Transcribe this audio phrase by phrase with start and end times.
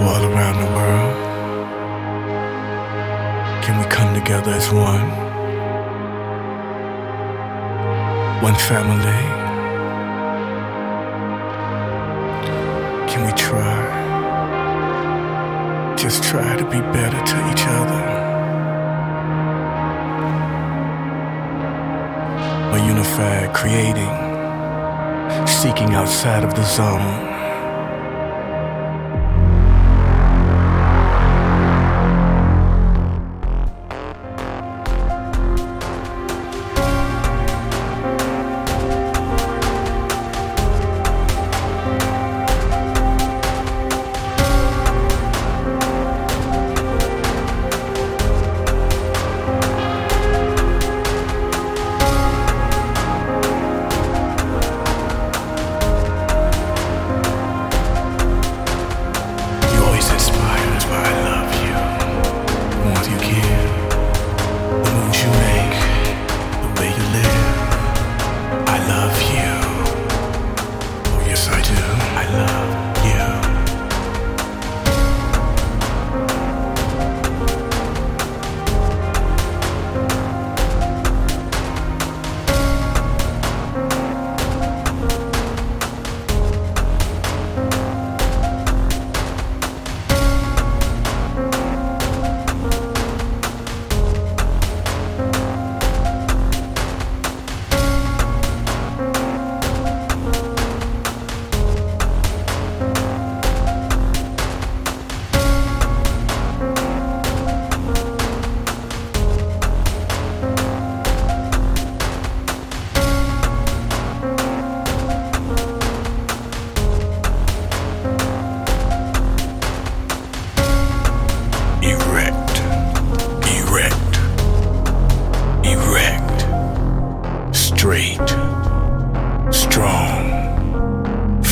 [0.00, 1.14] people all around the world?
[3.64, 5.08] Can we come together as one?
[8.42, 9.22] One family?
[13.10, 13.96] Can we try?
[15.96, 18.02] Just try to be better to each other.
[22.70, 24.14] We're unified, creating,
[25.46, 27.29] seeking outside of the zone.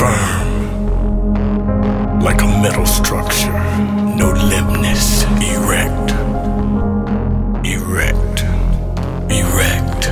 [0.00, 0.48] Firm,
[2.22, 3.52] like a metal structure,
[4.16, 5.24] no limbness,
[5.54, 6.10] erect,
[7.66, 8.44] erect,
[9.30, 10.02] erect,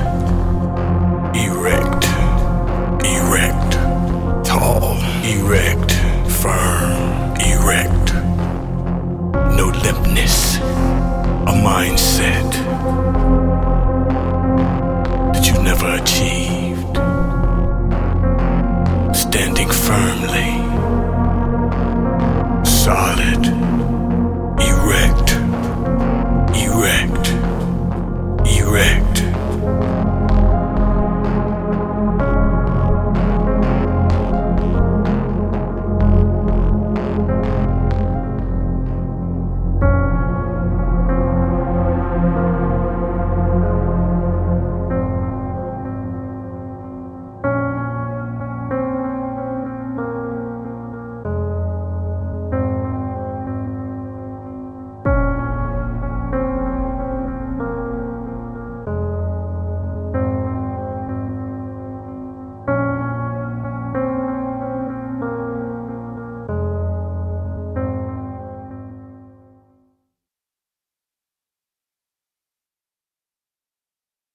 [1.35, 2.05] erect,
[3.03, 3.71] erect,
[4.45, 4.95] tall,
[5.25, 5.91] erect,
[6.39, 6.91] firm,
[7.41, 8.13] erect
[9.57, 10.59] no limpness,
[11.47, 13.18] a mindset